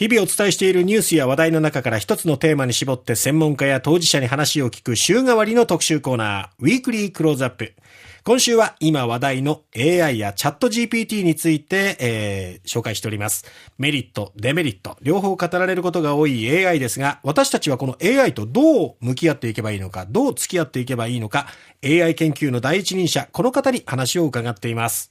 [0.00, 7.74] 日々お伝えしているニュースや話題の中から一つのテーマに絞って専門家や当事者に話を聞く週替わりの特集コーナー、ウィークリークローズアップ。
[8.24, 13.44] 今週は今話題の AI やチャット GPT について、えー、紹介しております。
[13.76, 21.46] メリット、デメリット、両方語られることが多い AI ですが、私たちはこの AI とどう向き合っていけばいいのか、どう付き合っていけばいいのか、
[21.84, 25.10] AI 研究の第一人者、この方に話を伺っています。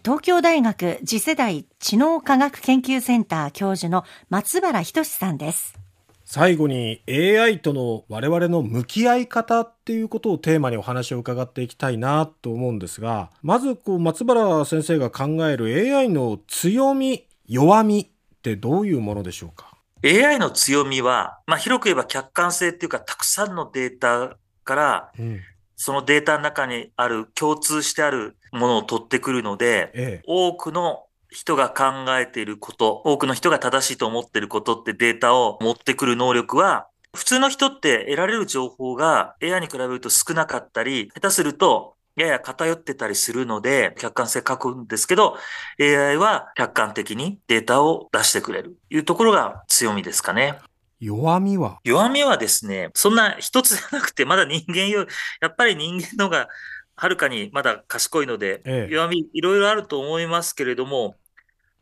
[0.00, 5.78] 東京大学次世代知能科学研究センター教授の松原仁さんです。
[6.24, 18.06] 最後に AI との我々の向き合い方っていうことをテーマにお話を伺っていきたいなと思うんですが、まずこう松原先生が考える AI の強み、弱みっ
[18.40, 25.40] てどういうものでしょうか？AI の強みは、まあ、広く言えば客観性っていうか、たくさんのデータから、うん、
[25.76, 31.84] そのデータの中にある共通してあるものを取ってくるので、ええ、多くの人が考
[32.18, 45.36] えていること、多くの人が正しいと思っていることってデータを持ってくる能力は、普通の人って得られる情報が AI に比べると少なかったり、下手するとやや偏ってたりするので、客観性書くんですけど、
[45.80, 50.58] AI は客観的にデータを出してくれるというところが強みですかね。
[51.00, 51.80] 弱みは？
[51.84, 55.06] 弱みはですね、そんな一つじゃなくて、まだ人間よ、
[55.40, 56.48] やっぱり人間のが
[56.96, 61.16] はるかにまだ賢いので、ええ、弱みいろいろあると思いますけれども、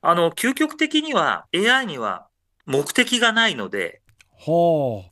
[0.00, 2.26] あの、究極的には AI には
[2.66, 4.00] 目的がないので、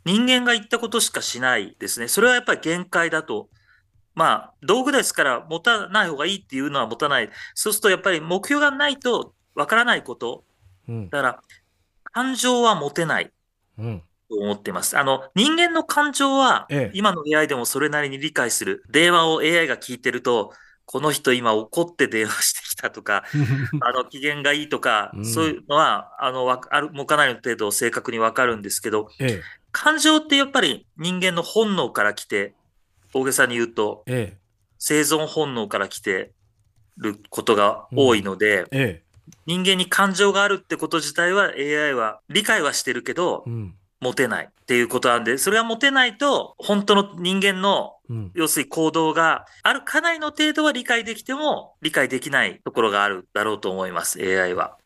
[0.05, 2.09] 人間が言ったことしかしないですね。
[2.09, 3.49] それはやっぱり限界だと。
[4.15, 7.29] まあ、道具ですから持たない方がいいっていうのは持たない。
[7.55, 10.45] そうするとやっぱり目標がないとわからないこと。
[10.89, 11.43] うん、だから、
[12.13, 13.33] 感情は持てない。
[13.79, 14.99] うんと思ってます。
[14.99, 18.85] あの、人間の感情は、今の AI でもそれなりに理解する。
[18.91, 20.53] 電話を AI が聞いてると、
[20.87, 23.25] この人今怒って電話してきたとか、
[23.83, 32.55] あの、機嫌がいいとか、うん、そういうのは、あの、わある、もかなりの程度正確にわかるんですけど、ええ、感情ってやっぱり人間の本能から来て、
[33.13, 34.39] 大げさに言うと、ええ、
[34.79, 36.33] 生存本能から来て
[36.97, 39.01] ることが多いので、うん、
[39.47, 47.95] 人間に感情があるってこと自体は AI は理解はしてるけど、うん持てないっていうことなんで、それが持てないと、本当の人間の、
[48.35, 54.77] 要するに行動がある、かなりの程度は理解できても、理解できないところがあるだろうと思います、AI は。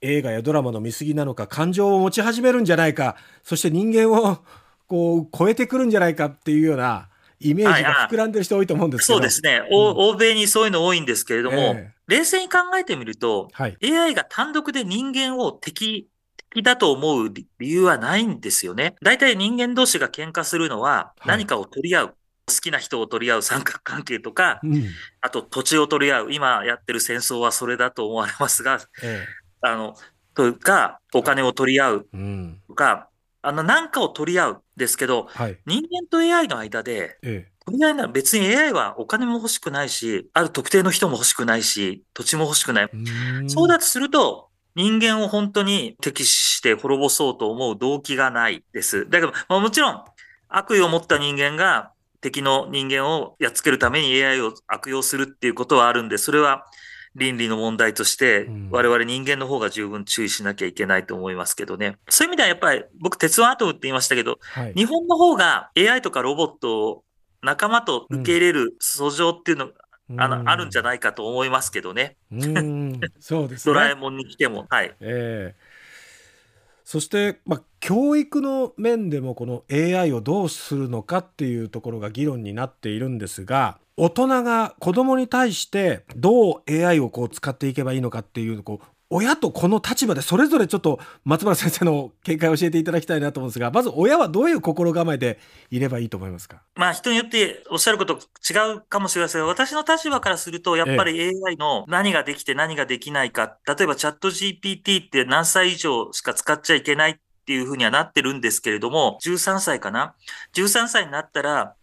[0.00, 4.38] 映画やドラマの見過ぎなのか、感情を持ち始めるんじゃないか、そして人間を
[4.86, 7.08] こう超えてくるんじゃないかっていうような
[7.40, 9.76] イメージが膨らんでる人多いと思うんですけど、そうですね、うん、
[10.10, 16.08] 欧米にそういうの多いんですけれども、えー、冷静に考えてみると、はい、AI が単独で人間を敵
[16.50, 18.96] きだと思う理由はないんですよね。
[19.02, 22.06] 大体人間同士が喧嘩するのは何かを取り合う。
[22.06, 22.14] はい、
[22.48, 24.84] 好きな人を取り合う三角関係とか、うん、
[25.20, 26.32] あと土地を取り合う。
[26.32, 29.26] 今やってる戦争はそれだと思われますが、ええ、
[29.60, 29.94] あの、
[30.34, 32.08] というか、お金を取り合う
[32.68, 33.08] とか、
[33.42, 42.90] うん、あの、なんかを取り合うですけど、はい、人間と AI の間で、ええ取り合いなら別に AI はお金も欲しくないし、ある特定の人も欲しくないし、土地も欲しくない。
[43.46, 44.47] そうだとすると、
[44.78, 49.10] 人間を本当に敵視して滅ぼそうと思う動機がないです。
[49.10, 50.04] だけど、まあ、もちろん、
[50.48, 51.90] 悪意を持った人間が
[52.20, 56.64] 敵の人間をやっつけるために AI を悪用するっていうことはあるんで、それは
[57.16, 61.96] 倫理の問題として、我々人間の方が十分注意しなきゃいけないと思いますけどね。
[62.08, 67.04] そういう意味ではやっぱり、僕、鉄腕アトムって言いましたけど、はい、日本の方が AI とかロボットを
[67.42, 69.70] 仲間と受け入れる訴状っていうの
[70.16, 72.16] あの、あるんじゃないかと思いますけどね。
[73.20, 73.74] そうですね。
[73.74, 74.66] ドラえもんに来ても。
[74.70, 74.94] はい。
[75.00, 75.54] ええー、
[76.84, 96.62] そして、まあ、教育の面でもこの AI をどうするのかっていうところが議論になっているんですが、大人が子供に対してどう AI をこう使っていけばいいのかっていうこう親とこの立場でそれぞれちょっと松原先生の見解を教えていただきたいなと思うんですがまず親はどういう心構えでいればいいと思いますか？
[96.76, 99.40] まあ人によっておっしゃること違うかもしれません。
[99.40, 107.16] が私の立場からするとやっぱり AI の何ができて何ができないか、ええ、例えばチャット GPT って何歳以上しか使っちゃいけないっ
[107.46, 110.14] ていうふうにはなってるんですけれども13歳かな
[110.54, 111.74] ？13歳になったら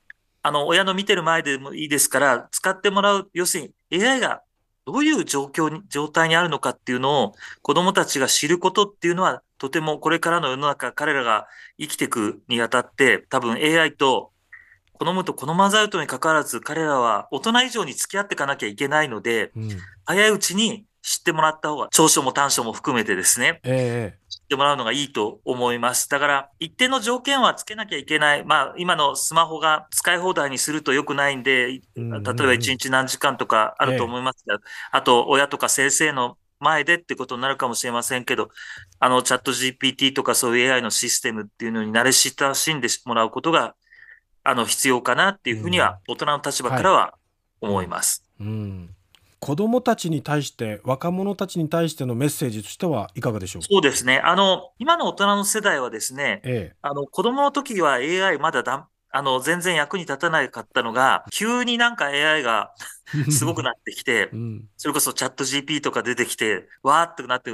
[0.45, 3.29] あの親の見てる前でもいいですから使ってもらう。
[3.33, 4.43] 要するに AI が
[4.85, 7.33] どういう状況に、状態にあるのかっていうのを
[7.63, 11.47] 子供たちが知ることっていうのは、とてもこれからの世の中、彼らが
[11.79, 14.33] 生きていくにあたって、多分 AI と
[14.99, 19.69] 好むと好まざるとに関わらず、彼らは大人以上に付き合っていかなきゃいけないので、うん、
[20.05, 24.15] 早いうちに知ってもらった方が、長所も短所も含めてですね、え
[24.47, 26.09] てもらうのがいいと思います。
[26.09, 28.45] だから、一定の条件はつけなきゃいけない。
[28.45, 34.59] まあ、今のスマホが使い放題にすると良くないんで、例えば1日何時間とかあると思いますが、えー、
[34.91, 38.49] あと、親とか先生の前でってことになるかもしれませんけど、
[38.99, 43.75] あの、チャット GPT とかそういう AI のシステムっていうのに慣れ親しんでもらうことが、
[44.43, 47.15] あの、必要かなっていうふうには、大人の立場からは
[47.61, 48.23] 思います。
[48.39, 48.94] うん、うん
[49.45, 53.61] 子供たちに対して、若者たちに対してのメッセージとしてはいかがでしょう？
[53.61, 54.17] そうですね。
[54.17, 62.71] あの、今の大人の世代はですね、ええ、あの、子供の時は AI まだだあの、全然役に立たなかったのが、急になんか AI が
[63.29, 67.51] すごくなってきて、うん、それこそチャット GP とか出てきて、わーってなって、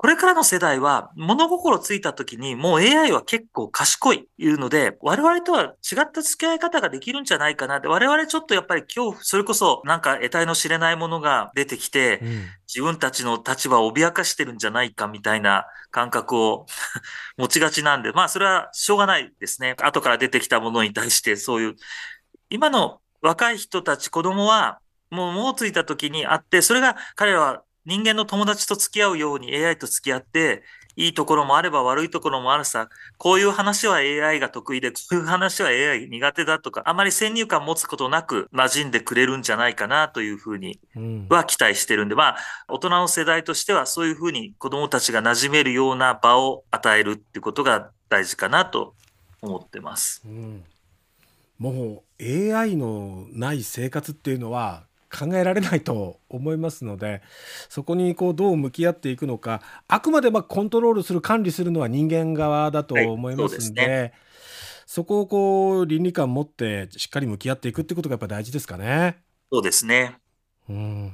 [0.00, 12.28] これからの世代は物心ついた時にもう AI は結構賢いいうので、我々とは違った付き合い方ができるんじゃないかなって、我々ちょっとやっぱり恐怖、それこそなんか得体の知れないものが出てきて、うん、
[12.66, 16.64] 自分たちの立場を脅かしてるんじゃないかみたいな感覚を
[17.36, 19.76] 持ちがちなんで、まあそれはしょうがないですね。
[19.82, 21.76] 後から出てきたものに対してそういう、
[22.48, 24.80] 今の若い人たち、子供は
[25.10, 30.62] もう、もうついた時にあって、それが彼らは人間の友達と付き合うように AI と付き合って、
[30.96, 40.78] いいところもあれば悪いところもあるさ、こういう話は AI が得意で、こういう話は AI 苦手だとか、あまり先入観持つことなく馴染んでくれるんじゃないかなというふうに
[41.28, 42.36] は期待してるんで、うん、まあ、
[42.68, 48.94] 大人の世代としてはそういうふうに子供たちが馴染めるような場を与えるってことが大事かなと
[49.40, 50.22] 思ってます。
[50.26, 50.64] うん、
[51.58, 57.22] もう AI のない生活っていうのは考えられないと思いますので
[57.68, 64.12] そこにこうどう向き合っていくのかあくまでまコントロールする管理するのは人間側だと思いますんではいそでね、
[64.86, 69.18] そこをこう倫理観持ってしっかり向き合っていくってことがやっぱ大事ですかね。
[69.52, 70.18] そうですね。
[70.68, 71.12] うん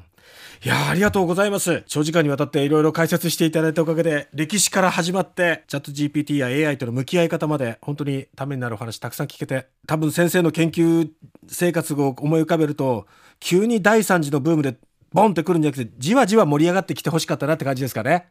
[0.65, 1.85] いやありがとうございます。
[1.87, 11.09] 長時間にわたっていろいろ解説していただいたおかげで、歴史から始まって、チャット GPT や AI との向き合い方まで、本当にためになるお話たくさん聞けて、多分先生の研究
[11.47, 13.07] 生活を思い浮かべると、
[13.39, 14.77] 急に第3次のブームで
[15.13, 18.29] ボンってくるんじゃなくて、じわじわ盛り上がってきてほしかったなって感じですかね。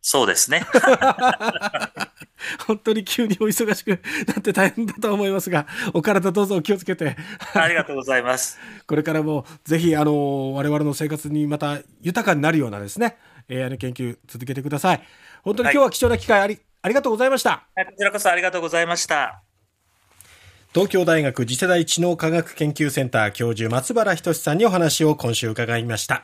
[0.00, 0.66] そうですね。
[2.66, 3.90] 本当に急にお忙しく
[4.26, 7.16] なって大変だと思いますが、お体どうぞお気をつけて。
[7.54, 8.58] ありがとうございます。
[8.86, 13.16] これからもぜひ、あの、我々の生活にまた豊かになるようなですね、
[13.50, 15.02] AI の研究続けてください。
[15.42, 17.66] 本当に今日は貴重な機会あり、はい、ありがとうございました。
[17.74, 19.42] こちらこそありがとうございました。
[20.72, 26.22] 東京大学次世代知能科学研究センター教授松原仁さんにお話を今週伺いました。